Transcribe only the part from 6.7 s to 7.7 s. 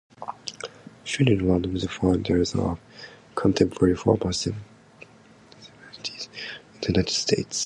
the United States.